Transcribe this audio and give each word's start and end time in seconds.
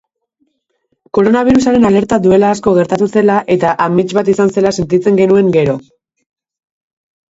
Koronabirusaren 1.17 1.85
alerta 1.91 2.19
duela 2.25 2.51
asko 2.57 2.75
gertatu 2.79 3.11
zela 3.15 3.37
eta 3.59 3.77
amets 3.89 4.09
bat 4.23 4.35
izan 4.37 4.53
zela 4.59 4.77
sentitzen 4.83 5.25
genuen 5.25 5.57
gero. 5.63 5.81